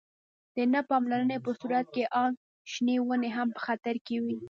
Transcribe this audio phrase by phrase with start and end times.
[0.55, 2.31] د نه پاملرنې په صورت کې آن
[2.71, 4.37] شنې ونې هم په خطر کې وي.